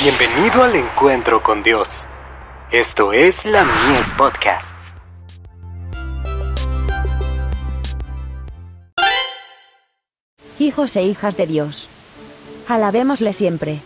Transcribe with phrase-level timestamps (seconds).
[0.00, 2.06] Bienvenido al encuentro con Dios.
[2.70, 4.96] Esto es la Mies Podcasts.
[10.60, 11.88] Hijos e hijas de Dios.
[12.68, 13.80] Alabémosle siempre.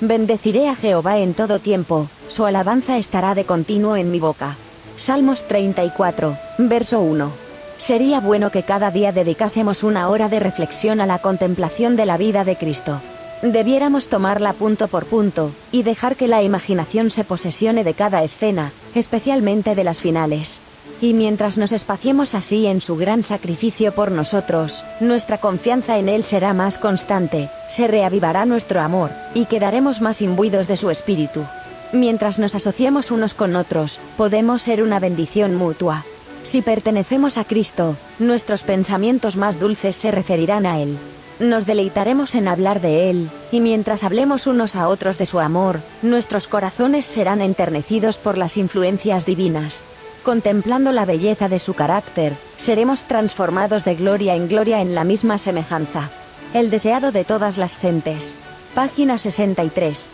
[0.00, 4.56] Bendeciré a Jehová en todo tiempo, su alabanza estará de continuo en mi boca.
[4.96, 7.30] Salmos 34, verso 1.
[7.76, 12.16] Sería bueno que cada día dedicásemos una hora de reflexión a la contemplación de la
[12.16, 13.00] vida de Cristo.
[13.42, 18.72] Debiéramos tomarla punto por punto, y dejar que la imaginación se posesione de cada escena,
[18.96, 20.60] especialmente de las finales.
[21.00, 26.24] Y mientras nos espaciemos así en su gran sacrificio por nosotros, nuestra confianza en Él
[26.24, 31.44] será más constante, se reavivará nuestro amor, y quedaremos más imbuidos de su espíritu.
[31.92, 36.04] Mientras nos asociemos unos con otros, podemos ser una bendición mutua.
[36.42, 40.98] Si pertenecemos a Cristo, nuestros pensamientos más dulces se referirán a Él.
[41.40, 45.78] Nos deleitaremos en hablar de Él, y mientras hablemos unos a otros de su amor,
[46.02, 49.84] nuestros corazones serán enternecidos por las influencias divinas.
[50.24, 55.38] Contemplando la belleza de su carácter, seremos transformados de gloria en gloria en la misma
[55.38, 56.10] semejanza.
[56.54, 58.34] El deseado de todas las gentes.
[58.74, 60.10] Página 63.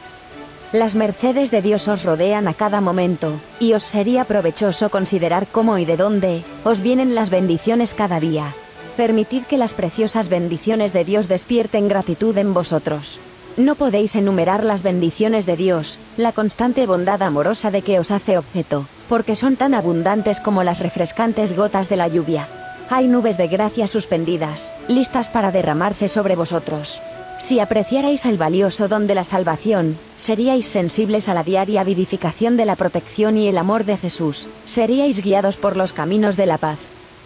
[0.73, 5.79] Las mercedes de Dios os rodean a cada momento, y os sería provechoso considerar cómo
[5.79, 8.55] y de dónde os vienen las bendiciones cada día.
[8.97, 13.19] Permitid que las preciosas bendiciones de Dios despierten gratitud en vosotros.
[13.57, 18.39] No podéis enumerar las bendiciones de Dios, la constante bondad amorosa de que os hace
[18.39, 22.49] objeto, porque son tan abundantes como las refrescantes gotas de la lluvia.
[22.89, 27.03] Hay nubes de gracia suspendidas, listas para derramarse sobre vosotros.
[27.39, 32.65] Si apreciarais el valioso don de la salvación, seríais sensibles a la diaria vivificación de
[32.65, 36.79] la protección y el amor de Jesús, seríais guiados por los caminos de la paz.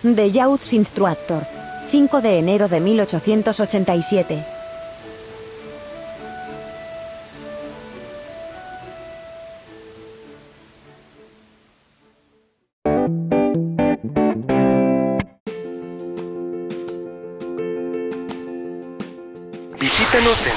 [0.03, 1.58] De Youth's Instructor.
[1.91, 4.45] 5 de enero de 1887.
[19.81, 20.53] Visítanos en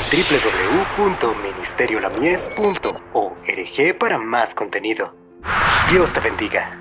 [0.97, 5.15] www.ministeriolamies.org para más contenido.
[5.89, 6.80] Dios te bendiga.